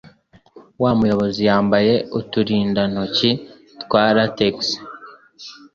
[0.81, 3.29] Wa muyobizi yambaye uturindantoki
[3.81, 4.55] twa latex.